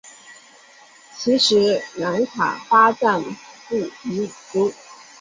[1.15, 3.21] 其时喃迦巴藏
[3.69, 4.73] 卜已卒。